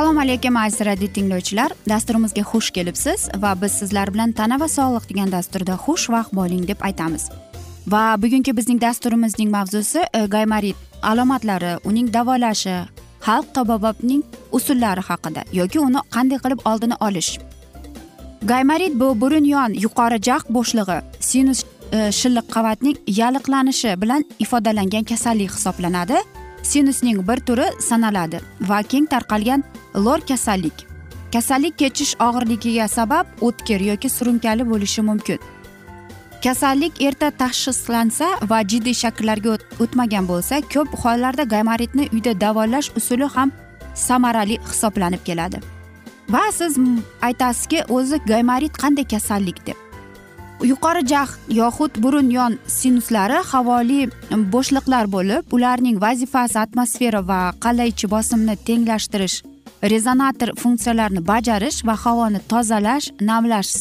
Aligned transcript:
assalomu 0.00 0.20
alaykum 0.20 0.56
aziz 0.56 0.80
radio 0.86 1.08
tinglovchilar. 1.08 1.72
Dasturimizga 1.88 2.42
xush 2.42 2.70
kelibsiz 2.70 3.28
va 3.42 3.54
biz 3.62 3.72
sizlar 3.72 4.12
bilan 4.14 4.32
tana 4.32 4.56
va 4.60 4.68
sog'liq 4.68 5.08
degan 5.10 5.32
dasturda 5.32 5.74
xushvaqt 5.84 6.32
bo'ling 6.38 6.68
deb 6.68 6.80
aytamiz. 6.88 7.24
Va 7.92 8.02
bugungi 8.22 8.56
bizning 8.56 8.80
dasturimizning 8.80 9.50
mavzusi 9.50 10.00
e, 10.14 10.26
gaymarit 10.26 10.76
alomatlari 11.02 11.72
uning 11.84 12.12
davolashi 12.12 12.76
xalq 13.26 13.46
tabobobning 13.54 14.22
usullari 14.52 15.02
haqida 15.10 15.44
yoki 15.52 15.78
uni 15.88 16.00
qanday 16.14 16.38
qilib 16.44 16.60
oldini 16.70 16.96
olish 17.06 17.30
gaymarit 18.42 19.00
bu 19.00 19.20
burun 19.20 19.44
yon 19.44 19.72
yuqori 19.74 20.22
jag' 20.22 20.48
bo'shlig'i 20.48 21.00
sinus 21.20 21.64
e, 21.92 22.12
shilliq 22.12 22.46
qavatning 22.54 22.96
yalliqlanishi 23.06 24.00
bilan 24.02 24.24
ifodalangan 24.38 25.04
kasallik 25.04 25.50
hisoblanadi. 25.50 26.16
Sinusning 26.62 27.28
bir 27.28 27.36
turi 27.36 27.66
sanaladi 27.80 28.40
va 28.60 28.82
keng 28.82 29.06
tarqalgan 29.06 29.64
lor 29.94 30.20
kasallik. 30.28 30.76
Kasallik 31.32 31.78
kechish 31.78 32.14
og'irligiga 32.26 32.88
sabab 32.88 33.26
o'tkir 33.40 33.80
yoki 33.80 34.08
surunkali 34.08 34.70
bo'lishi 34.70 35.02
mumkin. 35.02 35.38
Kasallik 36.44 37.02
erta 37.02 37.30
tashxislansa 37.30 38.28
va 38.50 38.60
jiddiy 38.70 38.96
shakllarga 39.02 39.58
o'tmagan 39.82 40.28
bo'lsa 40.28 40.60
ko'p 40.74 40.96
hollarda 41.02 41.44
gaymaritni 41.54 42.08
uyda 42.12 42.40
davolash 42.40 42.88
usuli 42.96 43.28
ham 43.34 43.52
samarali 43.94 44.56
hisoblanib 44.70 45.24
keladi. 45.24 45.60
Va 46.32 46.52
siz 46.52 46.78
aytasizki 47.28 47.84
o'zi 47.88 48.16
gaymarit 48.26 48.74
qanday 48.82 49.06
kasallik 49.14 49.58
deb. 49.66 49.78
Yuqori 50.70 51.02
jag' 51.12 51.36
yoxud 51.60 52.02
burun 52.02 52.30
yon 52.30 52.58
sinuslari 52.66 53.38
havoli 53.52 54.00
bo'shliqlar 54.54 55.04
bo'lib 55.14 55.54
ularning 55.56 55.96
vazifasi 56.06 56.58
atmosfera 56.64 57.20
va 57.30 57.40
qal'a 57.64 57.84
ichi 57.92 58.10
bosimni 58.14 58.56
tenglashtirish 58.68 59.36
rezonator 59.92 60.50
funksiyalarini 60.62 61.22
bajarish 61.32 61.78
va 61.86 61.94
havoni 62.04 62.40
tozalash 62.52 63.06
namlash 63.20 63.72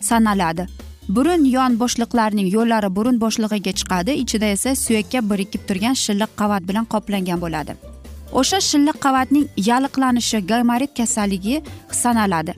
sanaladi. 0.00 0.66
Burun 1.08 1.44
yon 1.56 1.78
bo'shliqlarning 1.82 2.48
yo'llari 2.56 2.88
burun 2.96 3.16
bo'shlig'iga 3.24 3.72
chiqadi 3.80 4.12
ichida 4.22 4.46
esa 4.56 4.74
suyakka 4.84 5.20
birikib 5.30 5.62
turgan 5.68 5.96
shilliq 6.04 6.30
qavat 6.40 6.62
bilan 6.68 6.84
qoplangan 6.94 7.40
bo'ladi. 7.44 7.72
O'sha 8.32 8.60
shilliq 8.60 8.96
qavatning 9.04 9.46
yalliqlanishi 9.56 10.38
gaymarit 10.46 10.92
kasalligi 10.96 11.62
sanaladi. 11.90 12.54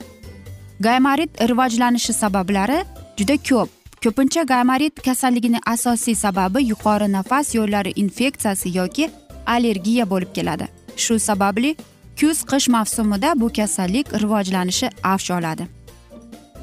Gaymarit 0.79 1.31
rivojlanishi 1.49 2.13
sabablari 2.13 2.79
juda 3.17 3.37
ko'p. 3.37 3.69
Ko'pincha 4.03 4.43
gaymarit 4.43 5.01
kasalligining 5.05 5.61
asosiy 5.73 6.15
sababi 6.15 6.59
yuqori 6.71 7.07
nafas 7.11 7.55
yo'llari 7.55 7.91
infeksiyasi 8.03 8.77
yoki 8.77 9.09
allergiya 9.45 10.09
bo'lib 10.09 10.31
keladi. 10.33 10.65
Shu 11.03 11.19
sababli 11.19 11.75
kuz 12.19 12.37
qish 12.51 12.67
mavsumida 12.75 13.29
bu 13.41 13.47
kasallik 13.57 14.07
rivojlanishi 14.23 14.89
avj 15.03 15.31
oladi. 15.37 15.67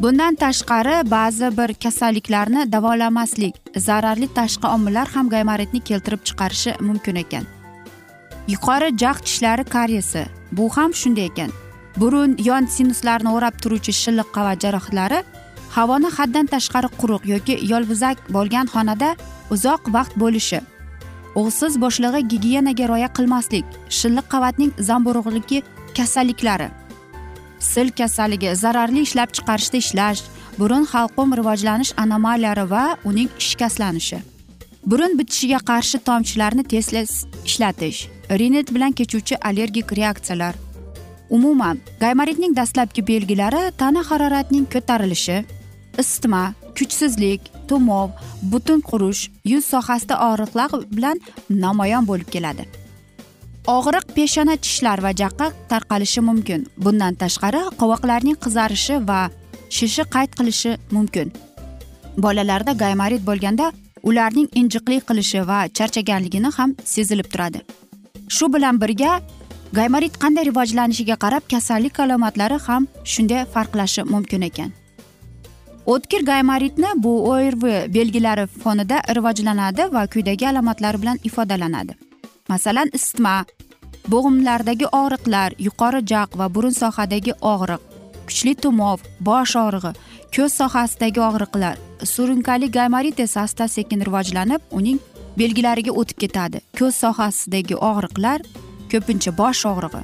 Bundan 0.03 0.35
tashqari 0.35 1.11
ba'zi 1.11 1.57
bir 1.59 1.75
kasalliklarni 1.85 2.73
davolamaslik 2.73 3.55
zararli 3.77 4.29
tashqi 4.35 4.67
omillar 4.67 5.09
ham 5.15 5.29
gaymaritni 5.29 5.81
keltirib 5.81 6.23
chiqarishi 6.29 6.75
mumkin 6.81 7.17
ekan. 7.25 7.58
Yuqori 8.53 8.89
jag' 9.03 9.21
tishlari 9.27 9.65
karyesi 9.75 10.23
bu 10.53 10.65
ham 10.77 10.91
shunday 11.01 11.27
ekan. 11.31 11.51
Burun 12.01 12.37
yon 12.49 12.65
sinuslarni 12.77 13.31
o'rab 13.37 13.55
turuvchi 13.63 13.93
shilliq 14.03 14.29
qavat 14.37 14.59
jarohatlari 14.65 15.19
havoni 15.77 16.11
haddan 16.17 16.47
tashqari 16.55 16.89
quruq 17.01 17.23
yoki 17.35 17.55
yolg'izak 17.73 18.17
bo'lgan 18.37 18.67
xonada 18.75 19.11
uzoq 19.55 19.83
vaqt 19.97 20.15
bo'lishi. 20.23 20.61
O'g'siz 21.41 21.73
bo'shlig'i 21.83 22.21
gigiyenaga 22.33 22.85
rioya 22.91 23.09
qilmaslik 23.17 23.67
shilliq 23.99 24.27
qavatning 24.35 24.73
zamburug'ligi 24.89 25.59
kasalliklari. 25.99 26.69
Sil 27.73 27.89
kasalligi 27.99 28.51
zararli 28.63 29.01
ishlab 29.07 29.31
chiqarishda 29.37 29.77
ishlash 29.85 30.21
burun 30.59 30.85
halqum 30.93 31.29
rivojlanish 31.39 31.93
anomaliyalari 32.05 32.65
va 32.75 32.85
uning 33.11 33.31
shikastlanishi. 33.49 34.19
Burun 34.91 35.19
bitishiga 35.19 35.61
qarshi 35.71 35.99
tomchilarni 36.09 36.63
tez 36.73 36.87
tez 36.95 37.11
ishlatish. 37.49 38.01
Rinit 38.31 38.75
bilan 38.75 38.93
kechuvchi 38.93 39.37
allergik 39.49 39.93
reaksiyalar. 39.93 40.55
Umuman 41.31 41.79
gaymaritning 42.01 42.57
dastlabki 42.57 43.07
belgilari 43.07 43.73
tana 43.79 44.03
haroratining 44.11 44.67
ko'tarilishi 44.73 45.45
isitma 45.99 46.43
kuchsizlik 46.79 47.41
tumov 47.69 48.09
butun 48.43 48.81
qurish 48.91 49.23
yuz 49.45 49.65
sohasida 49.73 50.17
og'riqlar 50.29 50.71
bilan 50.97 51.21
namoyon 51.51 52.07
bo'lib 52.11 52.29
keladi. 52.35 52.65
Og'riq 53.77 54.07
peshona 54.17 54.57
tishlar 54.65 55.03
va 55.05 55.11
jaqqa 55.23 55.47
tarqalishi 55.71 56.21
mumkin. 56.29 56.61
Bundan 56.85 57.15
tashqari 57.23 57.61
qovoqlarning 57.81 58.39
qizarishi 58.45 58.97
va 59.09 59.21
shishi 59.77 60.05
qayd 60.15 60.31
qilishi 60.39 60.73
mumkin. 60.97 61.33
Bolalarda 62.25 62.73
gaymarit 62.73 63.23
bo'lganda 63.29 63.67
ularning 64.09 64.49
injiqlik 64.61 65.05
qilishi 65.09 65.45
va 65.51 65.59
charchaganligini 65.77 66.51
ham 66.59 66.75
sezilib 66.95 67.29
turadi. 67.33 67.61
Shu 68.37 68.53
bilan 68.55 68.81
birga 68.81 69.21
gaymarit 69.79 70.15
qanday 70.23 70.45
rivojlanishiga 70.51 71.17
qarab 71.25 71.45
kasallik 71.53 72.01
alomatlari 72.05 72.59
ham 72.67 72.87
shunday 73.05 73.45
farqlashi 73.55 74.03
mumkin 74.13 74.43
ekan. 74.49 74.71
O'tkir 75.93 76.23
gaymaritni 76.31 76.91
bu 77.05 77.13
orv 77.33 77.63
belgilari 77.97 78.47
fonida 78.47 78.99
rivojlanadi 79.17 79.83
va 79.95 80.07
quyidagi 80.13 80.49
alomatlar 80.49 80.95
bilan 81.03 81.19
ifodalanadi. 81.29 81.93
Masalan 82.49 82.89
isitma 82.99 83.37
bo'g'imlardagi 84.13 84.87
og'riqlar 85.01 85.51
yuqori 85.67 86.01
jag' 86.13 86.39
va 86.41 86.47
burun 86.55 86.75
sohadagi 86.83 87.33
og'riq 87.53 87.81
kuchli 88.29 88.55
tumov 88.63 88.99
bosh 89.29 89.55
og'rig'i 89.65 89.93
ko'z 90.37 90.53
sohasidagi 90.61 91.21
og'riqlar. 91.29 91.77
Surunkali 92.15 92.67
gaymarit 92.77 93.21
esa 93.21 93.41
asta 93.47 93.69
sekin 93.69 94.01
rivojlanib 94.09 94.61
uning 94.79 94.99
belgilariga 95.39 95.93
o'tib 96.01 96.19
ketadi. 96.25 96.61
Ko'z 96.79 96.95
sohasidagi 97.03 97.77
og'riqlar 97.91 98.41
ko'pincha 98.93 99.31
bosh 99.41 99.65
og'rig'i. 99.73 100.03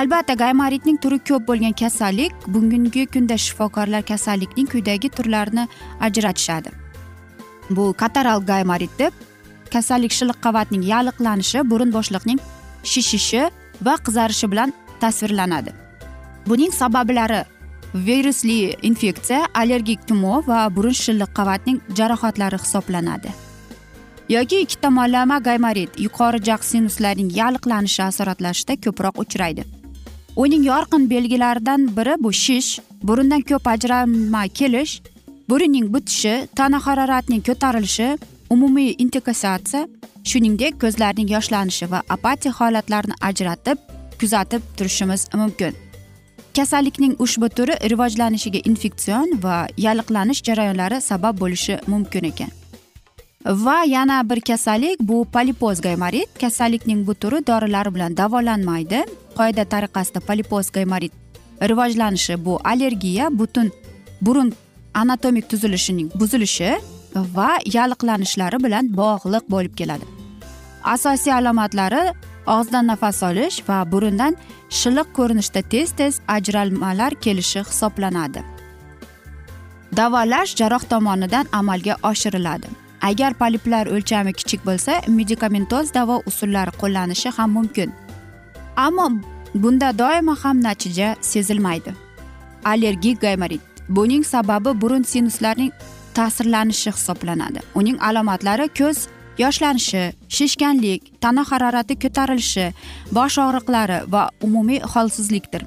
Albatta 0.00 0.34
gaymaritning 0.34 0.96
turi 1.02 1.18
ko'p 1.28 1.46
bo'lgan 1.48 1.74
kasallik 1.82 2.32
bugungi 2.54 3.06
kunda 3.14 3.36
shifokorlar 3.44 4.02
kasallikning 4.02 4.66
quyidagi 4.72 5.08
turlarini 5.16 5.68
ajratishadi. 6.00 6.70
Bu 7.70 7.94
kataral 8.02 8.40
gaymarit 8.50 8.98
deb 8.98 9.12
kasallik 9.74 10.12
shilliq 10.18 10.38
qavatning 10.46 10.82
yalliqlanishi 10.92 11.62
burun 11.70 11.94
bo'shliqning 11.96 12.40
shishishi 12.92 13.42
va 13.86 13.94
qizarishi 14.06 14.50
bilan 14.52 14.74
tasvirlanadi. 15.00 15.70
Buning 16.48 16.72
sabablari 16.80 17.40
virusli 17.94 18.58
infeksiya 18.90 19.46
allergik 19.54 20.00
tumov 20.08 20.48
va 20.48 20.60
burun 20.76 20.96
shilliq 21.04 21.30
qavatning 21.38 21.80
jarohatlari 21.98 22.58
hisoblanadi. 22.64 23.30
Yoki 24.28 24.60
ikki 24.60 24.80
tomonlama 24.80 25.38
gaymarit 25.38 26.00
yuqori 26.00 26.44
jag 26.44 26.64
sinuslarning 26.64 27.30
yalliqlanishi 27.36 28.02
asoratlashida 28.02 28.74
ko'proq 28.84 29.18
uchraydi. 29.18 29.64
Uning 30.36 30.64
yorqin 30.66 31.10
belgilaridan 31.10 31.96
biri 31.96 32.14
bu 32.24 32.32
shish 32.32 32.80
burundan 33.02 33.40
ko'p 33.40 33.66
ajralma 33.74 34.48
kelish 34.48 35.02
burunning 35.48 35.86
bitishi 35.94 36.48
tana 36.56 36.78
haroratining 36.86 37.42
ko'tarilishi 37.48 38.08
umumiy 38.50 38.94
intoksikatsiya 38.98 39.88
shuningdek 40.30 40.80
ko'zlarning 40.82 41.28
yoshlanishi 41.36 41.90
va 41.92 42.02
apatiya 42.08 42.52
holatlarini 42.58 43.16
ajratib 43.20 43.78
kuzatib 44.20 44.62
turishimiz 44.76 45.28
mumkin. 45.34 45.72
Kasallikning 46.56 47.14
ushbu 47.18 47.48
turi 47.56 47.74
rivojlanishiga 47.90 48.60
infeksion 48.70 49.26
va 49.44 49.56
yalliqlanish 49.86 50.42
jarayonlari 50.48 51.00
sabab 51.00 51.40
bo'lishi 51.40 51.78
mumkin 51.86 52.24
ekan. 52.32 52.63
Va 53.44 53.84
yana 53.84 54.30
bir 54.30 54.40
kasallik 54.40 55.00
bu 55.00 55.24
polipoz 55.24 55.80
gaymarit 55.80 56.28
kasallikning 56.40 57.06
bu 57.06 57.14
turi 57.14 57.46
dorilar 57.46 57.94
bilan 57.94 58.16
davolanmaydi. 58.16 59.04
Qoida 59.36 59.64
tariqasida 59.64 60.20
polipoz 60.20 60.70
gaymarit 60.70 61.12
rivojlanishi 61.62 62.44
bu 62.44 62.60
allergiya 62.64 63.38
butun 63.38 63.72
burun 64.22 64.52
anatomik 64.94 65.48
tuzilishining 65.50 66.10
buzilishi 66.20 66.80
va 67.14 67.48
yalliqlanishlari 67.64 68.64
bilan 68.64 68.96
bog'liq 68.96 69.50
bo'lib 69.50 69.74
keladi. 69.76 70.04
Asosiy 70.84 71.32
alomatlari 71.32 72.12
og'izdan 72.46 72.86
nafas 72.86 73.22
olish 73.22 73.62
va 73.68 73.92
burundan 73.92 74.36
shilliq 74.70 75.08
ko'rinishda 75.18 75.62
tez 75.62 75.92
tez 75.92 76.20
ajralmalar 76.28 77.12
kelishi 77.14 77.60
hisoblanadi. 77.68 78.40
Davolash 79.96 80.56
jarroh 80.56 80.84
tomonidan 80.92 81.46
amalga 81.52 81.94
oshiriladi. 82.02 82.83
Agar 83.10 83.32
poliplar 83.40 83.86
o'lchami 83.94 84.32
kichik 84.38 84.60
bo'lsa 84.68 84.92
medikamentoz 85.18 85.92
davo 85.94 86.16
usullari 86.30 86.72
qo'llanishi 86.80 87.30
ham 87.36 87.50
mumkin. 87.56 87.90
Ammo 88.86 89.06
bunda 89.62 89.88
doimo 89.98 90.34
ham 90.42 90.62
natija 90.66 91.08
sezilmaydi. 91.20 91.92
Allergik 92.64 93.20
gaymarit 93.20 93.60
buning 93.88 94.24
sababi 94.24 94.80
burun 94.80 95.02
sinuslarining 95.02 95.72
ta'sirlanishi 96.14 96.90
hisoblanadi. 96.96 97.60
Uning 97.74 97.98
alomatlari 98.08 98.68
ko'z 98.78 98.98
yoshlanishi 99.38 100.02
shishganlik 100.36 101.02
tana 101.20 101.42
harorati 101.50 101.94
ko'tarilishi 102.02 102.66
bosh 103.16 103.38
og'riqlari 103.46 103.98
va 104.12 104.22
umumiy 104.46 104.80
holsizlikdir. 104.92 105.62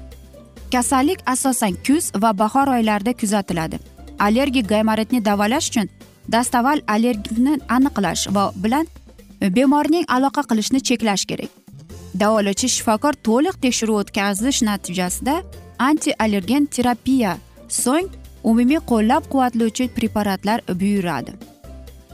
Kasallik 0.72 1.20
asosan 1.26 1.74
kuz 1.86 2.04
va 2.22 2.38
bahor 2.38 2.66
oylarida 2.76 3.12
kuzatiladi. 3.20 3.78
Allergik 4.26 4.68
gaymaritni 4.68 5.24
davolash 5.24 5.68
uchun 5.70 5.88
dastavval 6.32 6.80
allergikni 6.94 7.58
aniqlash 7.76 8.34
va 8.34 8.52
bilan 8.64 8.86
e, 9.42 9.54
bemorning 9.56 10.04
aloqa 10.16 10.42
qilishni 10.50 10.80
cheklash 10.88 11.24
kerak. 11.30 11.50
Davolovchi 12.20 12.68
shifokor 12.76 13.14
to'liq 13.28 13.56
tekshiruv 13.64 14.00
o'tkazish 14.02 14.62
natijasida 14.68 15.42
anti 15.88 16.10
allergen 16.24 16.66
terapiya 16.66 17.36
so'ng 17.82 18.08
umumiy 18.50 18.80
qo'llab 18.90 19.22
quvvatlovchi 19.32 19.88
preparatlar 19.96 20.58
buyuradi. 20.80 21.32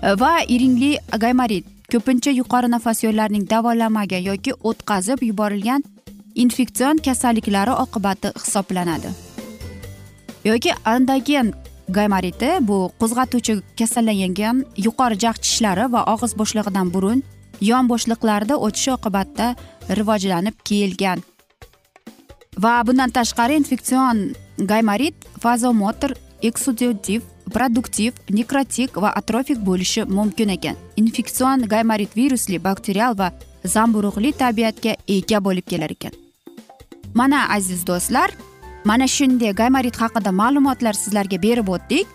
E, 0.03 0.09
va 0.23 0.33
iringli 0.55 0.93
gaymarit 1.25 1.67
ko'pincha 1.93 2.31
yuqori 2.41 2.69
nafas 2.77 3.05
yo'llarining 3.07 3.51
davolanmagan 3.51 4.23
yoki 4.31 4.53
o'tkazib 4.71 5.23
yuborilgan 5.31 5.83
infeksion 6.35 6.97
kasalliklari 7.07 7.75
oqibati 7.85 8.29
hisoblanadi. 8.45 9.11
Yoki 10.45 10.71
andagen 10.85 11.53
gaymariti 11.89 12.51
bu 12.69 12.79
qo'zg'atuvchi 13.01 13.61
kasallangan 13.79 14.65
yuqori 14.87 15.19
jag' 15.25 15.41
tishlari 15.45 15.85
va 15.93 16.01
og'iz 16.15 16.33
bo'shlig'idan 16.41 16.89
burun 16.95 17.23
yon 17.61 17.89
bo'shliqlarida 17.91 18.55
o'tishi 18.67 18.91
oqibatida 18.97 19.47
rivojlanib 19.99 20.57
kelgan. 20.69 21.23
Va 22.65 22.75
bundan 22.87 23.11
tashqari 23.11 23.57
infeksion 23.61 24.35
gaymarit 24.71 25.17
fazomotor 25.43 26.13
eksudativ 26.43 27.23
produktiv 27.55 28.13
nekrotik 28.31 28.97
va 29.03 29.11
atrofik 29.21 29.59
bo'lishi 29.69 30.05
mumkin 30.05 30.49
ekan. 30.57 30.77
Infeksion 30.97 31.67
gaymarit 31.73 32.17
virusli 32.17 32.59
bakterial 32.65 33.19
va 33.19 33.33
zamburug'li 33.65 34.33
tabiatga 34.33 34.97
ega 35.09 35.41
bo'lib 35.47 35.67
kelar 35.71 35.91
ekan. 35.97 36.13
Mana 37.15 37.49
aziz 37.57 37.87
do'stlar 37.87 38.31
mana 38.85 39.07
shunday 39.17 39.53
gaymarit 39.61 39.97
haqida 40.03 40.31
ma'lumotlar 40.41 40.93
sizlarga 40.93 41.43
berib 41.43 41.69
o'tdik. 41.69 42.07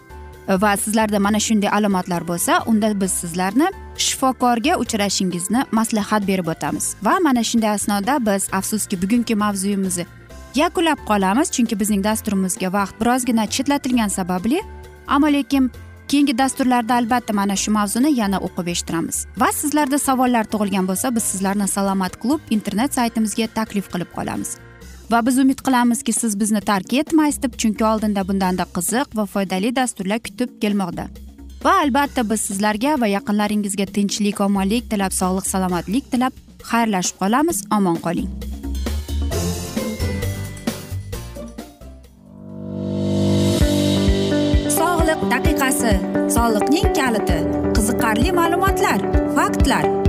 Va 0.63 0.77
sizlarda 0.77 1.19
mana 1.19 1.39
shunday 1.39 1.69
alomatlar 1.77 2.27
bo'lsa 2.27 2.63
unda 2.65 3.01
biz 3.01 3.11
sizlarni 3.21 3.67
shifokorga 3.97 4.77
uchrashingizni 4.83 5.61
maslahat 5.71 6.27
berib 6.27 6.47
o'tamiz. 6.53 6.95
Va 7.03 7.19
mana 7.27 7.43
shunday 7.43 7.69
asnoda 7.69 8.13
biz 8.25 8.47
afsuski 8.59 9.01
bugungi 9.01 9.35
mavzuyimizni 9.35 10.05
yakunlab 10.55 10.99
qolamiz 11.09 11.51
chunki 11.55 11.79
bizning 11.79 12.03
dasturimizga 12.03 12.73
vaqt 12.73 12.95
birozgina 13.01 13.45
chetlatilgani 13.55 14.09
sababli. 14.09 14.61
Ammo 15.07 15.27
lekin 15.27 15.71
keyingi 16.07 16.37
dasturlarda 16.37 16.93
albatta 16.95 17.33
mana 17.33 17.55
shu 17.55 17.71
mavzuni 17.71 18.09
yana 18.21 18.37
o'qib 18.47 18.67
eshittiramiz. 18.73 19.17
Va 19.37 19.51
sizlarda 19.61 19.99
savollar 19.99 20.45
tug'ilgan 20.53 20.87
bo'lsa 20.89 21.15
biz 21.15 21.23
sizlarni 21.23 21.67
salomat 21.67 22.17
klub 22.21 22.41
internet 22.49 22.93
saytimizga 22.93 23.47
taklif 23.59 23.85
qilib 23.93 24.11
qolamiz. 24.17 24.57
Va 25.11 25.25
biz 25.25 25.39
umid 25.39 25.61
qilamizki 25.65 26.13
siz 26.13 26.39
bizni 26.39 26.61
tark 26.61 26.93
etmaysiz 26.93 27.41
deb 27.43 27.53
chunki 27.61 27.85
oldinda 27.91 28.27
bundanda 28.27 28.65
qiziq 28.75 29.15
va 29.19 29.25
foydali 29.25 29.75
dasturlar 29.75 30.19
kutib 30.27 30.59
kelmoqda. 30.61 31.07
Va 31.63 31.73
albatta 31.83 32.23
biz 32.29 32.41
sizlarga 32.49 32.93
va 33.01 33.07
yaqinlaringizga 33.15 33.85
tinchlik 33.95 34.41
omonlik 34.45 34.89
tilab 34.91 35.15
sog'lik 35.21 35.47
salomatlik 35.53 36.11
tilab 36.11 36.33
xayrlashib 36.71 37.17
qolamiz. 37.21 37.63
Omon 37.77 37.97
qoling. 38.05 38.29
Sog'liq 44.79 45.25
daqiqasi. 45.33 45.95
Soliqning 46.37 46.93
kaliti. 46.99 47.39
Qiziqarli 47.75 48.37
ma'lumotlar 48.39 48.99
faktlar. 49.39 50.08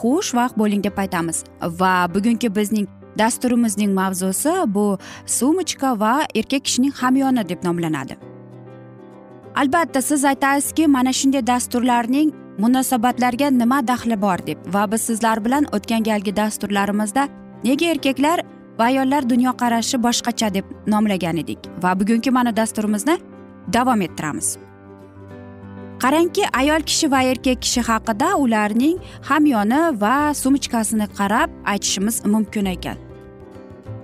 xushvaqt 0.00 0.58
bo'ling 0.60 0.84
deb 0.84 0.98
aytamiz. 0.98 1.44
Va 1.80 1.94
bugungi 2.14 2.48
bizning 2.58 2.86
dasturimizning 3.18 3.92
mavzusi 3.94 4.54
bu 4.66 4.98
sumочка 5.26 6.00
va 6.00 6.14
erkak 6.34 6.64
kishining 6.64 6.94
hamyoni 7.00 7.48
deb 7.48 7.64
nomlanadi. 7.64 8.16
Albatta 9.56 10.02
siz 10.02 10.24
aytasizki 10.24 10.86
mana 10.86 11.12
shunday 11.12 11.46
dasturlarning 11.46 12.32
munosabatlarga 12.58 13.50
nima 13.50 13.86
daxli 13.86 14.16
bor 14.22 14.38
deb 14.46 14.58
va 14.74 14.90
biz 14.92 15.00
sizlar 15.08 15.44
bilan 15.44 15.64
o'tgan 15.76 16.02
galgi 16.02 16.36
dasturlarimizda 16.36 17.28
nega 17.64 17.86
erkaklar 17.94 18.42
va 18.78 18.84
ayollar 18.84 19.22
dunyoqarashi 19.30 20.02
boshqacha 20.06 20.54
deb 20.54 20.64
nomlagan 20.86 21.36
edik 21.36 21.58
va 21.82 21.94
bugungi 22.00 22.30
mana 22.30 22.56
dasturimizni 22.56 23.18
davom 23.72 24.00
ettiramiz. 24.06 24.56
Qarangki 26.04 26.44
ayol 26.60 26.82
kishi 26.88 27.08
va 27.12 27.20
erkak 27.32 27.60
kishi 27.64 27.82
haqida 27.88 28.26
ularning 28.44 28.96
hamyoni 29.28 29.80
va 30.00 30.16
sumочкасini 30.40 31.06
qarab 31.18 31.50
aytishimiz 31.72 32.16
mumkin 32.32 32.66
ekan. 32.72 32.98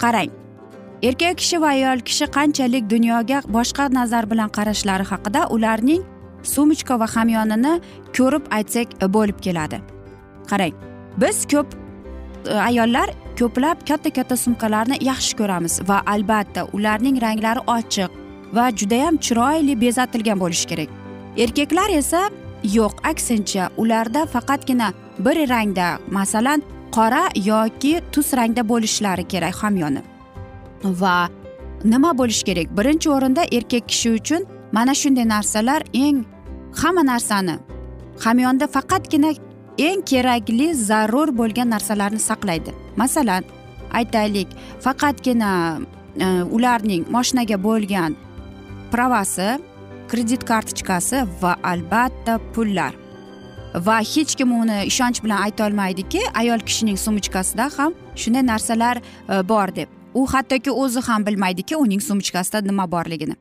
Qarang 0.02 0.30
erkak 1.09 1.37
kishi 1.42 1.61
va 1.64 1.73
ayol 1.76 2.00
kishi 2.11 2.26
qanchalik 2.37 2.87
dunyoga 2.95 3.42
boshqa 3.57 3.85
nazar 3.99 4.25
bilan 4.30 4.49
qarashlari 4.59 5.04
haqida 5.12 5.42
ularning 5.57 6.02
sumочка 6.52 6.99
va 7.02 7.09
hamyonini 7.16 7.73
ko'rib 8.19 8.45
aytsak 8.59 8.88
e, 9.04 9.07
bo'lib 9.16 9.38
keladi. 9.47 9.83
Qarang 10.50 10.75
biz 11.23 11.38
ko'p 11.52 11.69
e, 11.75 12.54
ayollar 12.69 13.09
ko'plab 13.40 13.85
katta 13.90 14.14
katta 14.21 14.40
sumkalarni 14.45 14.97
yaxshi 15.11 15.37
ko'ramiz 15.42 15.75
va 15.92 16.00
albatta 16.14 16.64
ularning 16.76 17.21
ranglari 17.26 17.66
ochiq 17.76 18.11
va 18.57 18.64
judayam 18.78 19.14
chiroyli 19.28 19.80
bezatilgan 19.85 20.42
bo'lishi 20.47 20.73
kerak. 20.73 21.00
Erkaklar 21.37 21.91
esa 21.91 22.31
yo'q 22.63 22.95
aksincha 23.03 23.71
ularda 23.77 24.27
faqatgina 24.27 24.93
bir 25.19 25.49
rangda 25.49 25.99
masalan 26.11 26.63
qora 26.93 27.29
yoki 27.35 28.01
tus 28.13 28.33
rangda 28.35 28.69
bo'lishlari 28.69 29.29
kerak 29.29 29.55
hamyoni. 29.63 30.03
Va 30.85 31.29
nima 31.85 32.19
bo'lishi 32.19 32.45
kerak? 32.45 32.67
Birinchi 32.79 33.11
o'rinda 33.11 33.43
erkak 33.53 33.89
kishi 33.89 34.11
uchun 34.19 34.47
mana 34.73 34.95
shunday 34.95 35.29
narsalar 35.29 35.83
eng 35.95 36.25
hamma 36.81 37.03
narsani 37.13 37.59
hamyonda 38.25 38.67
faqatgina 38.67 39.31
eng 39.79 40.03
kerakli 40.11 40.75
zarur 40.75 41.29
bo'lgan 41.41 41.71
narsalarni 41.75 42.19
saqlaydi. 42.19 42.71
Masalan 42.97 43.45
aytaylik 43.93 44.49
faqatgina 44.81 45.81
e, 46.25 46.27
ularning 46.57 47.05
moshinaga 47.17 47.57
bo'lgan 47.63 48.17
pravasi 48.93 49.49
kredit 50.11 50.45
kartochkasi 50.45 51.23
va 51.43 51.57
albatta 51.62 52.38
pullar. 52.55 52.95
Va 53.87 53.99
hech 53.99 54.35
kim 54.35 54.52
uni 54.52 54.79
ishonch 54.90 55.23
bilan 55.25 55.43
aytolmaydiki 55.47 56.23
ayol 56.35 56.59
kishining 56.69 56.99
sumочкасida 56.99 57.69
ham 57.76 57.95
shunday 58.17 58.47
narsalar 58.47 58.97
e, 58.99 59.49
bor 59.49 59.75
deb. 59.76 59.88
U 60.14 60.26
hattoki 60.26 60.71
o'zi 60.71 61.00
ham 61.09 61.26
bilmaydiki 61.26 61.76
uning 61.76 62.02
sumочкасida 62.02 62.61
nima 62.67 62.90
borligini. 62.93 63.37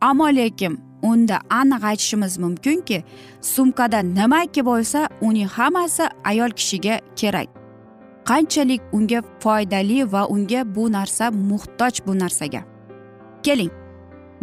Ammo 0.00 0.28
lekin 0.36 0.80
unda 1.02 1.40
aniq 1.50 1.84
aytishimiz 1.90 2.38
mumkinki 2.38 3.04
sumkada 3.40 4.02
nimaki 4.02 4.60
bo'lsa 4.70 5.08
uning 5.20 5.48
hammasi 5.48 6.08
ayol 6.24 6.50
kishiga 6.50 7.00
kerak. 7.16 7.48
Qanchalik 8.28 8.82
unga 8.92 9.22
foydali 9.40 10.12
va 10.12 10.26
unga 10.28 10.74
bu 10.74 10.92
narsa 10.92 11.30
muhtoj 11.30 12.06
bu 12.06 12.18
narsaga. 12.18 12.62
Keling. 13.42 13.81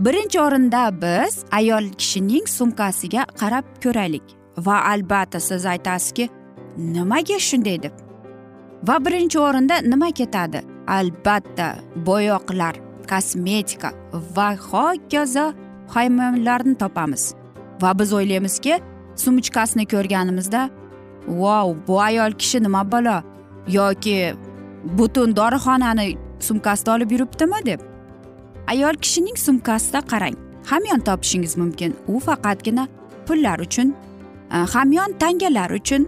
Birinchi 0.05 0.39
o'rinda 0.41 1.01
biz 1.01 1.43
ayol 1.51 1.89
kishining 1.99 2.47
sumkasiga 2.47 3.23
qarab 3.39 3.65
ko'raylik. 3.83 4.23
Va 4.57 4.77
albatta 4.91 5.39
siz 5.39 5.65
aytasizki 5.65 6.29
nimaga 6.77 7.39
shunday 7.47 7.81
deb? 7.83 7.95
Va 8.87 8.95
birinchi 9.05 9.39
o'rinda 9.39 9.81
nima 9.91 10.11
ketadi? 10.19 10.61
Albatta 10.87 11.67
bo'yoqlar 12.07 12.75
kosmetika 13.09 13.91
va 14.35 14.47
hokazo 14.69 15.45
hayvonlarni 15.95 16.75
topamiz. 16.83 17.33
Va 17.81 17.91
biz 17.99 18.13
o'ylaymizki 18.13 18.79
sumочкасini 19.15 19.85
ko'rganimizda 19.93 20.69
vau 21.27 21.75
bu 21.87 22.01
ayol 22.07 22.31
kishi 22.31 22.63
nima 22.63 22.91
balo 22.91 23.17
yoki 23.67 24.17
butun 24.97 25.35
dorixonani 25.35 26.07
sumkasida 26.39 26.91
olib 26.95 27.11
yuribdimi? 27.11 27.65
deb. 27.65 27.88
Ayol 28.69 28.95
kishining 29.03 29.37
sumkasida 29.37 30.01
qarang. 30.11 30.35
Hamyon 30.69 31.01
topishingiz 31.07 31.57
mumkin. 31.57 31.95
U 32.07 32.19
faqatgina 32.19 32.87
pullar 33.27 33.59
uchun 33.65 33.93
e, 34.53 34.57
hamyon 34.73 35.17
tangalar 35.21 35.71
uchun. 35.79 36.07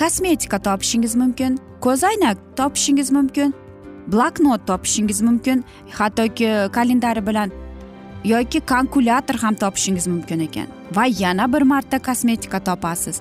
Kosmetika 0.00 0.58
topishingiz 0.58 1.14
mumkin 1.16 1.58
ko'zoynak 1.80 2.36
topishingiz 2.56 3.10
mumkin 3.16 3.54
bloknot 4.12 4.66
topishingiz 4.66 5.20
mumkin 5.22 5.64
hattoki 5.98 6.48
kalendari 6.72 7.26
bilan 7.26 7.50
yoki 8.24 8.60
kalkulyator 8.60 9.36
ham 9.42 9.54
topishingiz 9.54 10.06
mumkin 10.06 10.40
ekan. 10.40 10.66
Va 10.96 11.04
yana 11.22 11.52
bir 11.52 11.62
marta 11.62 11.98
kosmetika 11.98 12.60
topasiz. 12.60 13.20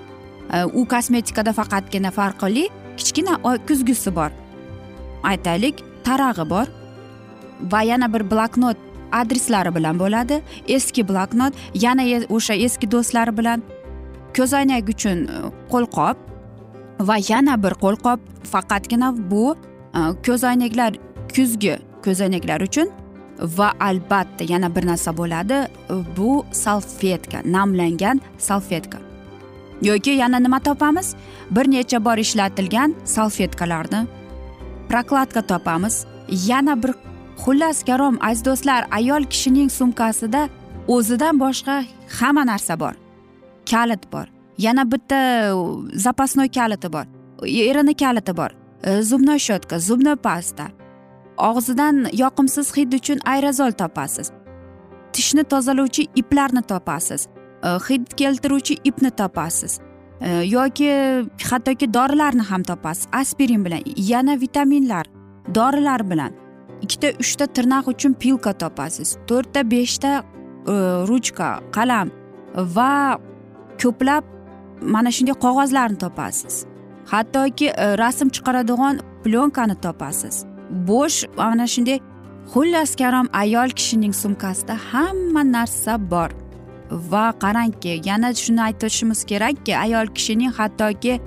E, 0.53 0.63
u 0.63 0.87
kosmetikada 0.87 1.53
faqatgina 1.59 2.11
farqli 2.11 2.69
kichkina 2.97 3.35
kuzgisi 3.67 4.15
bor. 4.15 4.31
Aytaylik 5.23 5.83
tarag'i 6.03 6.49
bor. 6.49 6.84
Va 7.61 7.81
yana 7.81 8.13
bir 8.13 8.31
bloknot 8.31 8.77
adreslari 9.11 9.75
bilan 9.75 9.99
bo'ladi. 9.99 10.41
Eski 10.67 11.07
bloknot 11.07 11.53
yana 11.73 12.03
o'sha 12.29 12.53
eski 12.53 12.91
do'stlari 12.91 13.37
bilan 13.37 13.63
ko'zoynak 14.37 14.89
uchun 14.89 15.17
e, 15.27 15.37
qo'lqop 15.71 16.17
va 16.99 17.17
yana 17.29 17.63
bir 17.63 17.73
qo'lqop. 17.83 18.19
Faqatgina 18.53 19.13
bu 19.31 19.55
e, 19.95 19.99
ko'zoynaklar 20.27 20.93
kuzgi 21.35 21.77
ko'zoynaklar 22.05 22.61
uchun 22.61 22.91
va 23.57 23.71
albatta 23.79 24.43
yana 24.53 24.75
bir 24.75 24.85
narsa 24.91 25.17
bo'ladi. 25.17 25.53
E, 25.63 25.95
bu 26.17 26.45
salfetka 26.51 27.41
namlangan 27.45 28.21
salfetka. 28.37 28.99
Yoki 29.81 30.09
yana 30.09 30.39
nima 30.39 30.59
topamiz? 30.59 31.15
Bir 31.51 31.71
necha 31.71 32.05
bor 32.05 32.17
ishlatilgan 32.17 32.95
salfetkalarni 33.05 34.05
prokladka 34.89 35.41
topamiz. 35.41 36.05
Yana 36.47 36.83
bir 36.83 36.91
xullas 37.43 37.83
karom 37.83 38.17
aziz 38.21 38.45
do'stlar 38.45 38.87
ayol 38.91 39.23
kishining 39.31 39.69
sumkasida 39.79 40.49
o'zidan 40.87 41.39
boshqa 41.39 41.83
hamma 42.19 42.43
narsa 42.51 42.79
bor. 42.79 42.95
Kalit 43.71 44.11
bor. 44.11 44.27
Yana 44.57 44.91
bitta 44.91 45.51
запасной 45.93 46.49
kaliti 46.49 46.89
bor. 46.93 47.05
Erini 47.41 47.93
kaliti 47.93 48.33
bor. 48.37 48.51
E, 48.83 49.01
zubnoy 49.01 49.39
щетка 49.39 49.79
zubnoy 49.79 50.15
pasta 50.15 50.67
og'zidan 51.37 52.05
yoqimsiz 52.13 52.71
hid 52.77 52.93
uchun 52.93 53.19
aerozol 53.25 53.71
topasiz. 53.71 54.31
Tishni 55.13 55.43
tozalovchi 55.43 56.07
iplarni 56.15 56.61
topasiz. 56.61 57.27
E, 57.63 57.69
hid 57.87 58.13
keltiruvchi 58.19 58.77
ipni 58.83 59.11
topasiz. 59.11 59.79
E, 60.21 60.29
yoki 60.55 60.89
hattoki 61.49 61.93
dorilarni 61.93 62.43
ham 62.49 62.63
topasiz. 62.63 63.07
Aspirin 63.11 63.65
bilan 63.65 63.81
yana 63.97 64.39
vitaminlar 64.41 65.05
dorilar 65.55 66.09
bilan. 66.11 66.44
Ikkita 66.83 67.07
uchta 67.23 67.45
tirnoq 67.47 67.87
uchun 67.93 68.13
pilka 68.13 68.53
topasiz. 68.53 69.17
To'rtta 69.27 69.61
beshta 69.71 70.11
e, 70.21 70.73
ruchka 71.09 71.49
qalam 71.75 72.11
va 72.55 73.19
ko'plab 73.81 74.23
mana 74.81 75.11
shunday 75.15 75.35
qog'ozlarni 75.45 75.97
topasiz. 76.05 76.65
Hattoki 77.11 77.67
e, 77.69 77.85
rasm 78.01 78.27
chiqaradigan 78.35 78.99
plyonkani 79.23 79.75
topasiz. 79.85 80.45
Bo'sh 80.89 81.19
mana 81.37 81.67
shunday 81.73 81.99
xullas 82.53 82.95
karom 83.01 83.27
ayol 83.33 83.69
kishining 83.77 84.13
sumkasida 84.23 84.75
hamma 84.89 85.43
narsa 85.55 85.93
bor. 86.11 86.29
Va 87.11 87.25
qarangki 87.43 88.01
yana 88.09 88.29
shuni 88.43 88.61
aytishimiz 88.67 89.25
kerakki 89.31 89.73
ayol 89.85 90.07
kishining 90.17 90.51
hattoki 90.59 91.19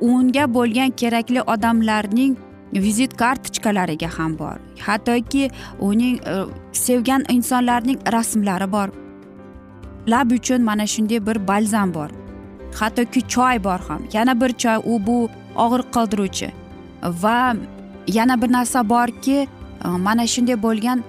unga 0.00 0.44
bo'lgan 0.56 0.90
kerakli 1.00 1.40
odamlarning 1.54 2.36
vizit 2.84 3.16
kartochkalariga 3.22 4.08
ham 4.18 4.38
bor. 4.38 4.69
Hattoki 4.86 5.50
uning 5.80 6.16
e, 6.26 6.34
sevgan 6.72 7.24
insonlarning 7.28 7.98
rasmlari 8.12 8.72
bor. 8.72 8.88
Lab 10.08 10.30
uchun 10.30 10.62
mana 10.62 10.86
shunday 10.86 11.26
bir 11.26 11.48
balzam 11.48 11.94
bor. 11.94 12.10
Hattoki 12.80 13.20
choy 13.28 13.64
bor 13.64 13.80
ham. 13.88 14.02
Yana 14.12 14.40
bir 14.40 14.52
choy 14.62 14.78
u 14.84 15.06
bu 15.06 15.28
og'riq 15.56 15.88
qoldiruvchi. 15.96 16.50
Va 17.22 17.56
yana 18.08 18.42
bir 18.42 18.52
narsa 18.52 18.88
borki 18.88 19.38
e, 19.84 19.88
mana 19.88 20.26
shunday 20.26 20.62
bo'lgan 20.62 21.04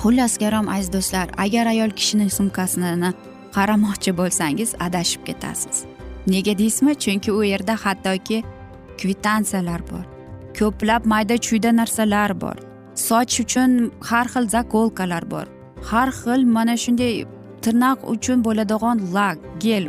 xullas 0.00 0.38
karom 0.42 0.68
aziz 0.68 0.92
do'stlar 0.92 1.26
agar 1.44 1.66
ayol 1.66 1.90
kishining 1.98 2.30
sumkasini 2.38 3.10
qaramoqchi 3.56 4.10
bo'lsangiz 4.20 4.70
adashib 4.86 5.24
ketasiz 5.28 5.84
nega 6.26 6.58
deysizmi? 6.58 6.94
Chunki 6.94 7.32
u 7.32 7.44
yerda 7.44 7.76
hattoki 7.84 8.44
kvitansiyalar 8.98 9.80
bor. 9.90 10.11
Ko'plab 10.58 11.02
mayda 11.12 11.36
chuyda 11.46 11.70
narsalar 11.80 12.40
bor. 12.40 12.56
Soch 12.94 13.40
uchun 13.44 13.70
har 14.08 14.26
xil 14.32 14.44
zakolkalar 14.54 15.24
bor. 15.30 15.46
Har 15.90 16.08
xil 16.20 16.40
mana 16.56 16.74
shunday 16.84 17.24
tirnoq 17.62 17.98
uchun 18.14 18.38
bo'ladigan 18.46 18.96
lak 19.14 19.38
gel. 19.64 19.84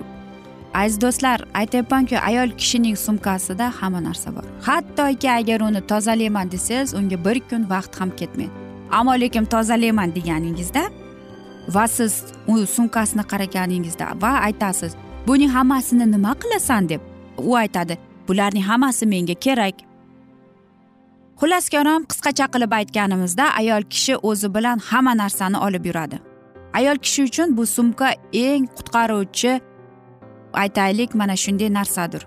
Aziz 0.74 0.98
do'stlar 1.01 1.39
aytyapmanku 1.62 2.17
ayol 2.29 2.50
kishining 2.60 2.96
sumkasida 3.05 3.65
hamma 3.79 4.00
narsa 4.08 4.36
bor. 4.36 4.46
Hattoki 4.67 5.29
agar 5.39 5.60
uni 5.67 5.82
tozalayman 5.91 6.51
desangiz 6.51 6.93
unga 7.00 7.17
bir 7.25 7.38
kun 7.50 7.70
vaqt 7.74 8.00
ham 8.00 8.10
ketmaydi. 8.20 8.51
Ammo 8.91 9.13
lekin 9.24 9.46
tozalayman 9.46 10.15
deganingizda 10.15 10.84
va 11.75 11.88
siz 11.88 12.13
u 12.48 12.53
sumkasini 12.75 13.24
qaraganingizda 13.32 14.08
va 14.22 14.32
aytasiz 14.48 14.91
buning 15.27 15.51
hammasini 15.58 16.12
nima 16.12 16.34
qilasan? 16.41 16.89
deb 16.89 17.01
u 17.38 17.55
aytadi. 17.55 17.98
Bularning 18.27 18.63
hammasi 18.63 19.05
menga 19.05 19.34
kerak. 19.34 19.75
Xullas 21.40 21.66
kalom 21.74 22.02
qisqacha 22.12 22.46
qilib 22.54 22.72
aytganimizda 22.80 23.46
ayol 23.60 23.84
kishi 23.94 24.16
o'zi 24.30 24.48
bilan 24.56 24.78
hamma 24.90 25.13
narsani 25.22 25.58
olib 25.66 25.86
yuradi. 25.90 26.18
Ayol 26.74 26.98
kishi 27.06 27.24
uchun 27.30 27.58
bu 27.58 27.66
sumka 27.75 28.08
eng 28.34 28.66
qutqaruvchi 28.78 29.54
aytaylik 30.63 31.16
mana 31.16 31.36
shunday 31.44 31.70
narsadir. 31.80 32.24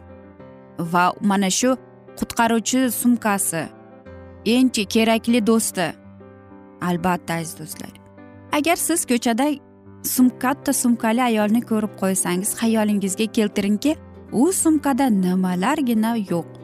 Va 0.93 1.05
mana 1.21 1.51
shu 1.59 1.71
qutqaruvchi 2.19 2.81
sumkasi 3.01 3.63
eng 4.55 4.69
kerakli 4.95 5.47
do'sti. 5.47 5.87
Albatta 6.89 7.35
aziz 7.35 7.55
do'stlar. 7.61 7.93
Agar 8.53 8.77
siz 8.77 9.01
ko'chada 9.11 9.47
sum 10.15 10.29
katta 10.43 10.73
sumkali 10.83 11.23
ayolni 11.31 11.61
ko'rib 11.71 11.93
qo'ysangiz 12.03 12.51
xayolingizga 12.61 13.27
keltiringki 13.37 13.93
u 14.33 14.53
sumkada 14.63 15.07
nimalargina 15.25 16.13
yo'q. 16.33 16.56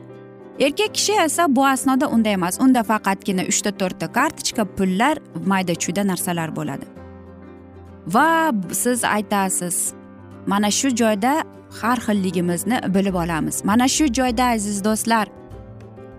Erkak 0.60 0.94
kishi 0.94 1.12
esa 1.12 1.56
bu 1.56 1.66
asnoda 1.66 2.08
unday 2.08 2.32
emas. 2.32 2.60
Unda 2.60 2.82
faqatgina 2.82 3.42
uchta 3.48 3.70
to'rtta 3.70 4.12
kartochka 4.12 4.64
pullar 4.64 5.18
mayda 5.46 5.74
chuyda 5.74 6.06
narsalar 6.06 6.56
bo'ladi. 6.56 6.86
Va 8.06 8.52
siz 8.72 9.04
aytasiz 9.04 9.92
mana 10.46 10.70
shu 10.70 10.88
joyda 10.88 11.44
har 11.80 11.98
xilligimizni 12.06 12.80
bilib 12.94 13.14
olamiz. 13.14 13.64
Mana 13.64 13.88
shu 13.88 14.06
joyda 14.06 14.44
aziz 14.44 14.84
do'stlar 14.84 15.28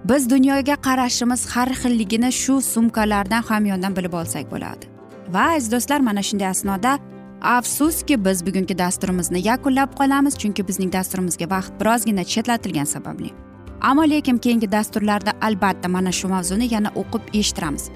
biz 0.10 0.30
dunyoga 0.30 0.76
qarashimiz 0.88 1.42
har 1.56 1.70
xilligini 1.82 2.32
shu 2.32 2.62
sumkalardan 2.62 3.42
hamyondan 3.42 3.96
bilib 3.96 4.14
olsak 4.14 4.52
bo'ladi. 4.52 4.86
Va 5.34 5.46
aziz 5.56 5.72
do'stlar 5.72 6.00
mana 6.00 6.22
shunday 6.24 6.48
asnoda 6.48 7.00
afsuski 7.42 8.26
biz 8.26 8.46
bugungi 8.46 8.78
dasturimizni 8.78 9.48
yakunlab 9.48 9.90
qolamiz 10.00 10.34
chunki 10.42 10.68
bizning 10.68 10.94
dasturimizga 10.94 11.50
vaqt 11.56 11.74
birozgina 11.80 12.24
chetlatilgani 12.24 12.86
sababli. 12.86 13.32
Ammo 13.84 14.04
lekin 14.10 14.38
keyingi 14.38 14.72
dasturlarda 14.72 15.32
albatta 15.42 15.90
mana 15.90 16.12
shu 16.12 16.28
mavzuni 16.28 16.74
yana 16.74 16.90
o'qib 17.02 17.24
eshittiramiz. 17.40 17.90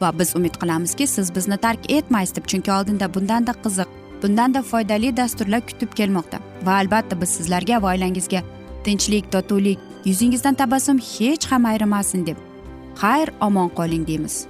Va 0.00 0.18
biz 0.18 0.36
umid 0.36 0.54
qilamizki 0.60 1.06
siz 1.06 1.34
bizni 1.34 1.56
tark 1.56 1.90
etmaysiz 1.92 2.36
deb 2.36 2.46
chunki 2.50 2.72
oldinda 2.72 3.14
bundanda 3.14 3.52
qiziq 3.64 3.88
bundanda 4.22 4.62
foydali 4.62 5.16
dasturlar 5.16 5.60
kutib 5.60 5.96
kelmoqda. 5.98 6.38
Va 6.66 6.72
albatta 6.82 7.20
biz 7.20 7.28
sizlarga 7.38 7.82
va 7.82 7.94
oilangizga 7.94 8.42
tinchlik 8.84 9.32
totuvlik 9.32 9.78
yuzingizdan 10.04 10.54
tabassum 10.54 10.98
hech 10.98 11.52
ham 11.52 11.64
ayrimasin 11.72 12.26
deb 12.26 12.38
xayr 13.02 13.28
omon 13.40 13.68
qoling 13.68 14.06
deymiz. 14.06 14.49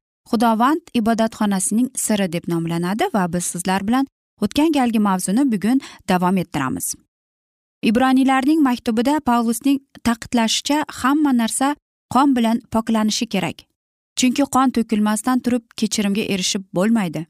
xudovand 0.29 0.81
ibodatxonasining 0.93 1.89
siri 1.95 2.27
deb 2.33 2.43
nomlanadi 2.47 3.05
va 3.13 3.23
biz 3.33 3.45
sizlar 3.53 3.87
bilan 3.87 4.05
o'tgan 4.41 4.71
galgi 4.71 4.99
mavzuni 4.99 5.51
bugun 5.51 5.81
davom 6.09 6.37
ettiramiz. 6.37 6.95
Ibroniylarning 7.89 8.61
maktubida 8.61 9.19
pavlusning 9.19 9.79
ta'kidlashicha 10.03 10.83
hamma 11.01 11.31
narsa 11.37 11.75
qon 12.13 12.35
bilan 12.35 12.61
poklanishi 12.71 13.25
kerak. 13.33 13.57
Chunki 14.17 14.43
qon 14.55 14.69
to'kilmasdan 14.75 15.39
turib 15.39 15.63
kechirimga 15.79 16.21
erishib 16.33 16.63
bo'lmaydi. 16.77 17.25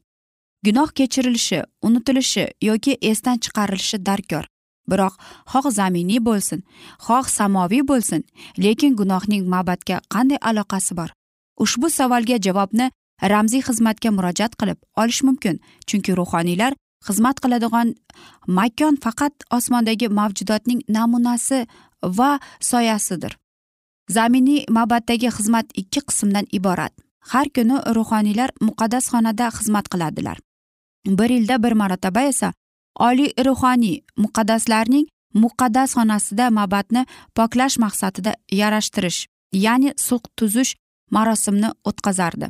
Gunoh 0.64 0.90
kechirilishi 0.98 1.62
unutilishi 1.82 2.44
yoki 2.62 2.98
esdan 3.10 3.38
chiqarilishi 3.44 3.98
darkor. 4.06 4.44
Biroq 4.90 5.14
xoh 5.52 5.66
zaminiy 5.78 6.20
bo'lsin 6.28 6.60
xoh 7.06 7.26
samoviy 7.38 7.82
bo'lsin 7.90 8.24
lekin 8.64 8.96
gunohning 9.00 9.44
mabadga 9.54 9.96
qanday 10.14 10.38
aloqasi 10.50 10.96
bor? 11.00 11.10
Ushbu 11.64 11.90
savolga 11.90 12.36
javobni 12.46 12.90
ramziy 13.32 13.62
xizmatga 13.68 14.10
murojaat 14.16 14.56
qilib 14.60 14.78
olish 15.02 15.22
mumkin. 15.26 15.60
Chunki 15.86 16.16
ruhoniylar 16.20 16.72
xizmat 17.06 17.40
qiladigan 17.42 17.94
makon 18.46 18.96
faqat 19.04 19.34
osmondagi 19.56 20.08
mavjudotning 20.18 20.80
namunasi 20.88 21.66
va 22.18 22.30
soyasidir. 22.70 23.32
Zaminiy 24.10 24.64
mabaddagi 24.76 25.28
xizmat 25.36 25.66
ikki 25.74 26.00
qismdan 26.08 26.46
iborat. 26.58 26.92
Har 27.30 27.46
kuni 27.54 27.76
ruhoniylar 27.96 28.50
muqaddas 28.60 29.04
xonada 29.12 29.46
xizmat 29.58 29.86
qiladilar. 29.92 30.38
Bir 31.06 31.30
yilda 31.30 31.62
bir 31.62 31.72
marotaba 31.72 32.22
esa 32.32 32.52
oliy 33.08 33.30
ruhoniy 33.46 34.02
muqaddaslarning 34.16 35.06
muqaddas 35.34 35.94
xonasida 35.96 36.50
mabadni 36.50 37.06
poklash 37.34 37.76
maqsadida 37.84 38.32
yarashtirish 38.60 39.26
ya'ni 39.64 39.90
sulh 39.96 40.26
tuzish 40.36 40.74
marosimni 41.16 41.70
o'tkazardi. 41.88 42.48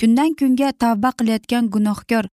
Kundan 0.00 0.34
kunga 0.38 0.72
tavba 0.82 1.10
qilayotgan 1.18 1.70
gunohkor 1.74 2.24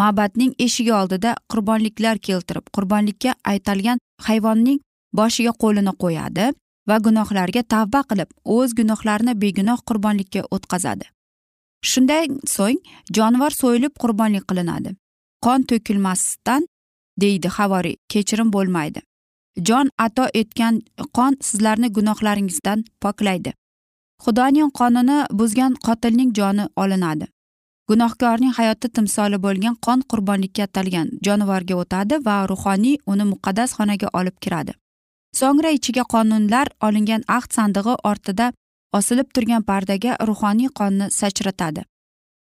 ma'badning 0.00 0.52
eshigi 0.66 0.92
oldida 1.00 1.34
qurbonliklar 1.52 2.16
keltirib 2.28 2.66
qurbonlikka 2.76 3.34
aytalgan 3.52 3.98
hayvonning 4.28 4.80
boshiga 5.18 5.52
qo'lini 5.62 5.92
qo'yadi 6.02 6.46
va 6.88 6.96
gunohlarga 7.06 7.62
tavba 7.74 8.00
qilib 8.10 8.30
o'z 8.56 8.74
gunohlarini 8.80 9.34
begunoh 9.42 9.78
qurbonlikka 9.88 10.42
o'tkazadi. 10.56 11.06
Shundan 11.90 12.40
so'ng 12.54 12.80
jonivor 13.16 13.52
so'yilib 13.60 13.94
qurbonlik 14.02 14.44
qilinadi. 14.50 14.90
Qon 15.44 15.60
to'kilmasdan 15.70 16.66
deydi 17.22 17.48
havoriy 17.56 17.96
kechirim 18.12 18.52
bo'lmaydi. 18.56 19.00
Jon 19.68 19.90
ato 20.06 20.26
etgan 20.40 20.82
qon 21.16 21.32
sizlarni 21.48 21.88
gunohlaringizdan 21.96 22.84
poklaydi. 23.02 23.52
Xudoning 24.24 24.70
qonini 24.78 25.18
buzgan 25.38 25.72
qotilning 25.86 26.30
joni 26.38 26.64
olinadi. 26.82 27.26
Gunohkorning 27.88 28.52
hayoti 28.58 28.88
timsoli 28.96 29.38
bo'lgan 29.46 29.76
qon 29.86 30.00
qurbonlikka 30.10 30.62
atalgan 30.68 31.08
jonivorga 31.26 31.74
o'tadi 31.82 32.14
va 32.26 32.36
ruhoniy 32.50 32.96
uni 33.12 33.24
muqaddas 33.32 33.70
xonaga 33.78 34.08
olib 34.18 34.36
kiradi. 34.42 34.72
So'ngra 35.38 35.70
ichiga 35.78 36.04
qonunlar 36.14 36.66
olingan 36.86 37.22
ahd 37.36 37.50
sandig'i 37.56 37.94
ortida 38.10 38.46
osilib 38.98 39.28
turgan 39.34 39.62
pardaga 39.70 40.12
ruhoniy 40.28 40.68
qonni 40.78 41.06
sachratadi 41.20 41.82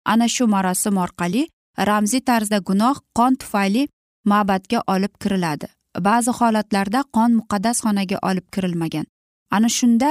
ana 0.07 0.27
shu 0.35 0.47
marosim 0.53 0.97
orqali 1.05 1.43
ramziy 1.89 2.21
tarzda 2.29 2.59
gunoh 2.69 2.95
qon 3.17 3.33
tufayli 3.41 3.83
ma'badga 4.31 4.79
olib 4.93 5.13
kiriladi. 5.21 5.67
Ba'zi 6.07 6.31
holatlarda 6.39 7.01
qon 7.15 7.31
muqaddas 7.39 7.77
xonaga 7.85 8.17
olib 8.29 8.47
kirilmagan. 8.53 9.05
Ana 9.55 9.69
shunda 9.77 10.09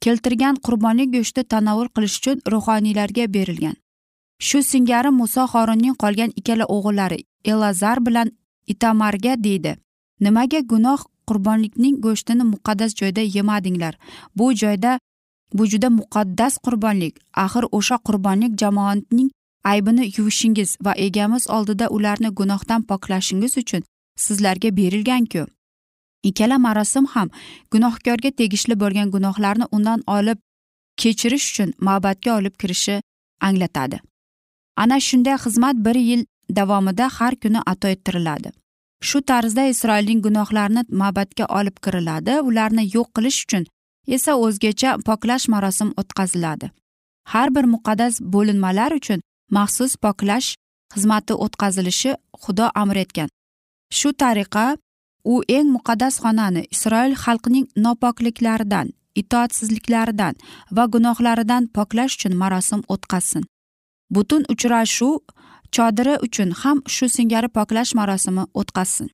keltirgan 0.00 0.56
qurbonlik 0.66 1.12
go'shti 1.16 1.44
tanovul 1.44 1.88
qilish 1.94 2.16
uchun 2.18 2.36
ruhoniylarga 2.52 3.24
berilgan. 3.34 3.76
Shu 4.46 4.62
singari 4.62 5.10
muso 5.10 5.44
xorinning 5.52 5.96
qolgan 6.02 6.30
ikkala 6.36 6.64
o'g'illari 6.76 7.18
elazar 7.44 8.06
bilan 8.06 8.28
itamarga 8.66 9.32
deydi 9.44 9.76
nimaga 10.20 10.60
gunoh 10.72 11.00
qurbonlikning 11.28 11.96
go'shtini 12.04 12.44
muqaddas 12.52 12.94
joyda 13.00 13.20
yemadinglar? 13.36 13.94
Bu 14.36 14.54
joyda 14.54 14.98
bu 15.52 15.66
juda 15.66 15.88
muqaddas 15.90 16.58
qurbonlik. 16.64 17.14
Axir 17.34 17.64
o'sha 17.72 17.96
qurbonlik 18.06 18.58
jamoatning 18.60 19.30
aybini 19.64 20.12
yuvishingiz 20.16 20.76
va 20.84 20.92
egamiz 21.06 21.50
oldida 21.50 21.88
ularni 21.88 22.28
gunohdan 22.28 22.82
poklashingiz 22.82 23.58
uchun 23.58 23.82
sizlarga 24.16 24.76
berilganku. 24.76 25.46
Ikkala 26.22 26.58
marosim 26.58 27.06
ham 27.14 27.28
gunohkorga 27.72 28.30
tegishli 28.30 28.74
bo'lgan 28.82 29.10
gunohlarni 29.10 29.66
undan 29.76 30.00
olib 30.06 30.38
kechirish 31.00 31.46
uchun 31.50 31.72
ma'batga 31.88 32.36
olib 32.38 32.54
kirishi 32.60 33.00
anglatadi. 33.40 34.00
Ana 34.76 35.00
shunday 35.00 35.36
xizmat 35.44 35.76
bir 35.86 35.94
yil 35.94 36.24
davomida 36.50 37.08
har 37.18 37.34
kuni 37.42 37.60
ato 37.66 37.88
ettiriladi. 37.88 38.50
Shu 39.02 39.22
tarzda 39.22 39.64
isroilning 39.72 40.20
gunohlarini 40.26 40.82
ma'batga 40.90 41.46
olib 41.58 41.76
kiriladi 41.84 42.40
ularni 42.48 42.84
yo'q 42.96 43.08
qilish 43.16 43.40
uchun 43.44 43.64
esa 44.16 44.32
o'zgacha 44.44 44.90
poklash 45.08 45.48
marosim 45.48 45.90
o'tkaziladi. 46.00 46.70
Har 47.32 47.48
bir 47.54 47.64
muqaddas 47.74 48.14
bo'linmalar 48.34 48.92
uchun 49.00 49.20
maxsus 49.50 49.96
poklash 50.04 50.48
xizmati 50.94 51.34
o'tkazilishi 51.44 52.12
xudo 52.42 52.66
amr 52.82 52.96
etgan. 53.04 53.28
Shu 53.98 54.08
tariqa 54.22 54.64
u 55.32 55.34
eng 55.56 55.68
muqaddas 55.76 56.14
xonani 56.22 56.62
isroil 56.74 57.14
xalqining 57.24 57.66
nopokliklaridan 57.84 58.88
itoatsizliklaridan 59.20 60.34
va 60.76 60.84
gunohlaridan 60.94 61.64
poklash 61.76 62.14
uchun 62.16 62.34
marosim 62.42 62.80
o'tkazsin 62.94 63.44
butun 64.14 64.42
uchrashuv 64.52 65.14
chodiri 65.74 66.14
uchun 66.26 66.50
ham 66.62 66.78
shu 66.94 67.06
singari 67.16 67.48
poklash 67.58 67.92
marosimi 67.98 68.44
o'tkazsin 68.60 69.08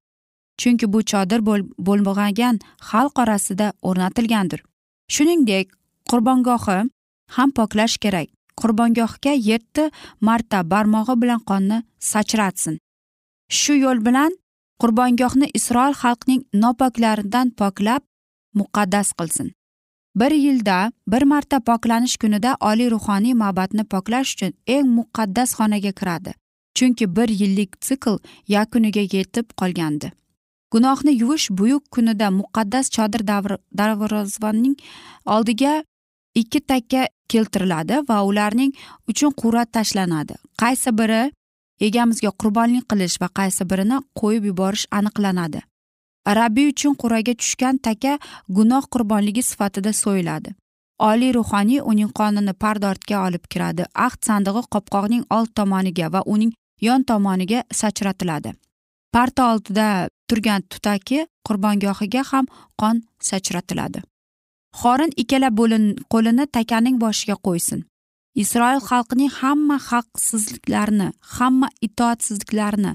chunki 0.62 0.86
bu 0.92 1.00
chodir 1.10 1.40
bo'lmagan 1.86 2.56
xalq 2.88 3.14
orasida 3.22 3.72
o'rnatilgandir. 3.88 4.60
Shuningdek 5.14 5.66
qurbongohi 6.10 6.78
ham 7.36 7.50
poklash 7.58 7.96
kerak. 8.04 8.28
Qurbongohga 8.60 9.32
yetti 9.50 9.90
marta 10.20 10.58
barmog'i 10.72 11.14
bilan 11.22 11.40
qonni 11.50 11.78
sachratsin. 12.10 12.78
Shu 13.58 13.72
yo'l 13.84 13.98
bilan 14.06 14.30
qurbongohni 14.80 15.50
isroil 15.58 15.94
xalqining 16.02 16.42
nopoklaridan 16.62 17.50
poklab 17.50 18.02
muqaddas 18.54 19.12
qilsin. 19.18 19.52
Bir 20.20 20.30
yilda 20.30 20.92
bir 21.06 21.22
marta 21.22 21.60
poklanish 21.60 22.16
kunida 22.16 22.56
oliy 22.60 22.90
ruhoniy 22.90 23.34
ma'batni 23.34 23.84
poklash 23.84 24.34
uchun 24.34 24.52
eng 24.66 24.88
muqaddas 24.98 25.50
xonaga 25.58 25.92
kiradi. 26.00 26.32
Chunki 26.74 27.16
bir 27.16 27.28
yillik 27.28 27.70
sikl 27.80 28.18
yakuniga 28.48 29.00
yetib 29.00 29.46
qolgandi. 29.60 30.12
Gunohni 30.72 31.12
yuvish 31.20 31.50
buyuk 31.50 31.90
kunida 31.90 32.28
muqaddas 32.40 32.86
chodir 32.94 33.22
darvozabonning 33.78 34.76
oldiga 35.26 35.84
ikki 36.34 36.60
takka 36.60 37.06
keltiriladi 37.28 37.96
va 38.08 38.22
ularning 38.24 38.72
uchun 39.08 39.30
qur'a 39.40 39.64
tashlanadi. 39.64 40.34
Qaysi 40.62 40.98
biri 40.98 41.22
egamizga 41.86 42.30
qurbonlik 42.40 42.84
qilish 42.90 43.16
va 43.22 43.28
qaysi 43.38 43.68
birini 43.70 43.98
qo'yib 44.20 44.44
yuborish 44.50 44.86
aniqlanadi. 44.98 45.60
Rabbiy 46.38 46.68
uchun 46.72 46.94
qur'aga 47.02 47.34
tushgan 47.40 47.78
taka 47.86 48.18
gunoh 48.56 48.84
qurbonligi 48.94 49.42
sifatida 49.50 49.92
so'yiladi. 50.02 50.54
Oliy 51.10 51.32
ruhoniy 51.38 51.80
uning 51.90 52.10
qonini 52.18 52.52
pardortga 52.62 53.16
olib 53.26 53.44
kiradi. 53.52 53.84
Ahd 54.06 54.20
sandig'i 54.28 54.62
qopqoqning 54.74 55.24
old 55.36 55.50
tomoniga 55.58 56.12
va 56.14 56.20
uning 56.34 56.52
yon 56.86 57.04
tomoniga 57.10 57.64
sachratiladi. 57.80 58.54
Parta 59.14 59.52
oldida 59.52 60.08
turgan 60.28 60.62
tutaki 60.70 61.18
qurbongohiga 61.46 62.22
ham 62.30 62.46
qon 62.80 63.02
sachratiladi. 63.28 64.00
Xorin 64.80 65.12
ikkala 65.22 65.50
bo'lin 65.58 65.84
qo'lini 66.12 66.44
takaning 66.56 66.96
boshiga 67.02 67.36
qo'ysin. 67.46 67.80
Isroil 68.34 68.80
xalqining 68.88 69.32
hamma 69.40 69.76
haqsizliklarini 69.90 71.08
hamma 71.36 71.68
itoatsizliklarini 71.86 72.92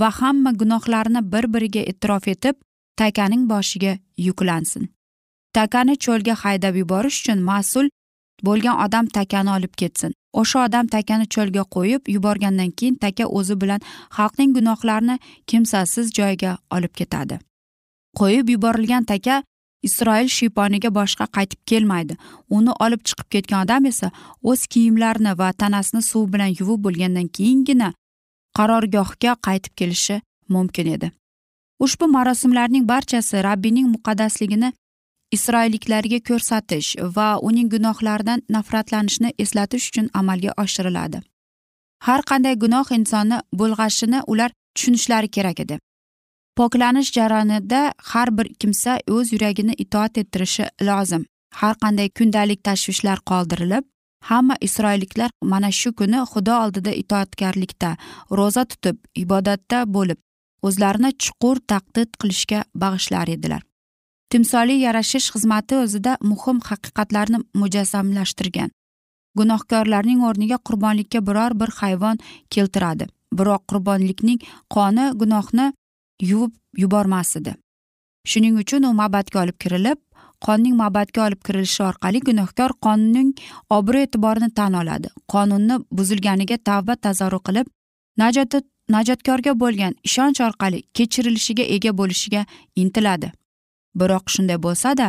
va 0.00 0.10
hamma 0.20 0.50
gunohlarini 0.60 1.22
bir 1.32 1.44
biriga 1.54 1.82
e'tirof 1.90 2.28
etib 2.28 2.56
takaning 2.96 3.48
boshiga 3.52 3.98
yuklansin. 4.26 4.88
Takani 5.56 5.94
cho'lga 6.04 6.34
haydab 6.42 6.74
yuborish 6.82 7.18
uchun 7.20 7.42
mas'ul 7.50 7.88
bo'lgan 8.46 8.76
odam 8.84 9.06
takani 9.16 9.50
olib 9.56 9.74
ketsin. 9.80 10.12
O'sha 10.40 10.64
odam 10.66 10.86
takani 10.94 11.26
cho'lga 11.34 11.62
qo'yib 11.76 12.02
yuborgandan 12.14 12.70
keyin 12.78 12.96
taka 13.04 13.24
o'zi 13.38 13.60
bilan 13.62 13.80
xalqning 14.16 14.50
gunohlarini 14.56 15.16
kimsasiz 15.46 16.12
joyga 16.18 16.58
olib 16.76 16.92
ketadi. 17.00 17.38
Qo'yib 18.18 18.48
yuborilgan 18.54 19.04
taka 19.04 19.42
isroil 19.82 20.28
shiyponiga 20.36 20.90
boshqa 20.98 21.26
qaytib 21.36 21.60
kelmaydi. 21.66 22.16
Uni 22.50 22.72
olib 22.84 23.02
chiqib 23.08 23.28
ketgan 23.34 23.64
odam 23.64 23.86
esa 23.86 24.10
o'z 24.42 24.66
kiyimlarini 24.66 25.38
va 25.38 25.52
tanasini 25.52 26.02
suv 26.02 26.32
bilan 26.32 26.50
yuvib 26.60 26.80
bo'lgandan 26.86 27.28
keyingina 27.36 27.92
qarorgohga 28.58 29.36
qaytib 29.46 29.74
kelishi 29.76 30.20
mumkin 30.48 30.86
edi. 30.96 31.12
Ushbu 31.84 32.08
marosimlarning 32.16 32.88
barchasi 32.88 33.42
rabbiyning 33.48 33.88
muqaddasligini 33.94 34.72
isroilliklarga 35.36 36.20
ko'rsatish 36.28 36.90
va 37.16 37.28
uning 37.48 37.68
gunohlaridan 37.74 38.42
nafratlanishni 38.56 39.32
eslatish 39.44 39.88
uchun 39.90 40.06
amalga 40.20 40.52
oshiriladi. 40.64 41.18
Har 42.06 42.20
qanday 42.30 42.54
gunoh 42.64 42.86
insonni 42.98 43.38
bulg'ashini 43.60 44.22
ular 44.32 44.50
tushunishlari 44.74 45.28
kerak 45.28 45.60
edi. 45.64 45.78
Poklanish 46.56 47.12
jarayonida 47.12 47.92
har 48.12 48.28
bir 48.38 48.48
kimsa 48.60 48.98
o'z 49.10 49.32
yuragini 49.32 49.74
itoat 49.84 50.18
ettirishi 50.18 50.64
lozim. 50.88 51.26
Har 51.54 51.74
qanday 51.82 52.08
kundalik 52.18 52.64
tashvishlar 52.64 53.18
qoldirilib 53.30 53.84
hamma 54.30 54.56
isroilliklar 54.60 55.30
mana 55.52 55.70
shu 55.70 55.92
kuni 55.98 56.20
xudo 56.32 56.54
oldida 56.64 56.92
itoatkorlikda 57.02 57.90
ro'za 58.38 58.64
tutib 58.70 58.96
ibodatda 59.22 59.78
bo'lib 59.96 60.18
o'zlarini 60.66 61.10
chuqur 61.24 61.56
taqdid 61.72 62.10
qilishga 62.20 62.64
bag'ishlar 62.82 63.28
edilar. 63.36 63.62
Timsoliy 64.30 64.80
yarashish 64.86 65.28
xizmati 65.34 65.74
o'zida 65.84 66.12
muhim 66.30 66.58
haqiqatlarni 66.68 67.38
mujassamlashtirgan. 67.60 68.70
Gunohkorlarning 69.38 70.20
o'rniga 70.28 70.58
qurbonlikka 70.68 71.20
biror 71.28 71.52
bir 71.60 71.70
hayvon 71.80 72.16
keltiradi. 72.50 73.06
Biroq 73.38 73.62
qurbonlikning 73.70 74.40
qoni 74.74 75.04
gunohni 75.20 75.66
yuvib 76.20 76.52
yubormas 76.76 77.36
edi. 77.36 77.54
Shuning 78.26 78.58
uchun 78.58 78.82
u 78.82 78.92
mabadga 78.92 79.42
olib 79.42 79.58
kirilib 79.62 79.98
qonning 80.46 80.76
mabadga 80.76 81.26
olib 81.26 81.40
kirilishi 81.46 81.82
orqali 81.90 82.20
gunohkor 82.28 82.70
qonunning 82.86 83.30
obro' 83.70 84.02
e'tiborini 84.06 84.50
tan 84.58 84.72
oladi. 84.80 85.08
Qonunni 85.32 85.78
buzilganiga 85.98 86.56
tavba 86.68 86.96
tazarru 86.96 87.40
qilib 87.48 87.66
najoti 88.22 88.60
najotkorga 88.94 89.52
bo'lgan 89.62 89.94
ishonch 90.08 90.40
orqali 90.48 90.82
kechirilishiga 90.96 91.64
ega 91.76 91.92
bo'lishiga 92.00 92.44
intiladi. 92.82 93.32
Biroq 94.00 94.30
shunday 94.34 94.58
bo'lsada 94.66 95.08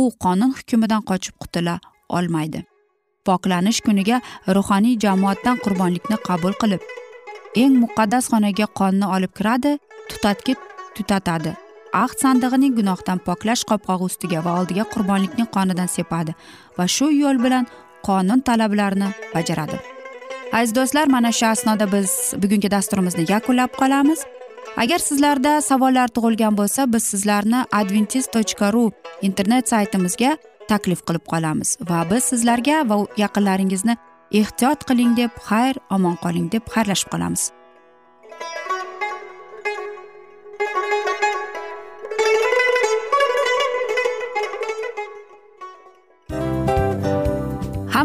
u 0.00 0.02
qonun 0.24 0.52
hukmidan 0.58 1.02
qochib 1.10 1.34
qutula 1.42 1.78
olmaydi. 2.08 2.64
Poklanish 3.26 3.80
kuniga 3.86 4.20
ruhoniy 4.56 4.98
jamoatdan 5.04 5.56
qurbonlikni 5.64 6.16
qabul 6.28 6.54
qilib 6.62 6.82
eng 7.62 7.74
muqaddas 7.82 8.24
xonaga 8.32 8.66
qonni 8.78 9.06
olib 9.16 9.32
kiradi 9.38 9.72
tutatgi 10.10 10.54
tutatadi. 10.96 11.52
Ahd 12.02 12.18
sandig'ining 12.22 12.74
gunohdan 12.78 13.18
poklash 13.26 13.64
qopqog'i 13.70 14.08
ustiga 14.10 14.44
va 14.46 14.60
oldiga 14.60 14.84
qurbonlikning 14.94 15.48
qonidan 15.56 15.88
sepadi 15.96 16.32
va 16.78 16.86
shu 16.96 17.10
yo'l 17.22 17.38
bilan 17.44 17.68
qonun 18.08 18.40
talablarini 18.48 19.08
bajaradi. 19.34 19.78
Aziz 20.52 20.74
do'stlar 20.78 21.06
mana 21.14 21.32
shu 21.38 21.46
asnoda 21.46 21.86
biz 21.92 22.10
bugungi 22.42 22.70
dasturimizni 22.76 23.24
yakunlab 23.32 23.72
qolamiz. 23.80 24.20
Agar 24.82 25.00
sizlarda 25.08 25.52
savollar 25.68 26.08
tug'ilgan 26.16 26.54
bo'lsa 26.60 26.84
biz 26.92 27.04
sizlarni 27.12 27.60
adventis 27.80 28.26
tochka 28.34 28.72
ru 28.74 28.90
internet 29.28 29.68
saytimizga 29.72 30.36
taklif 30.68 31.00
qilib 31.06 31.24
qolamiz 31.32 31.76
va 31.90 32.04
biz 32.10 32.22
sizlarga 32.32 32.76
va 32.90 32.96
yaqinlaringizni 33.24 33.94
ehtiyot 34.40 34.80
qiling 34.88 35.12
deb 35.20 35.32
xayr 35.48 35.74
omon 35.96 36.16
qoling 36.24 36.50
deb 36.54 36.64
xayrlashib 36.74 37.08
qolamiz. 37.14 37.55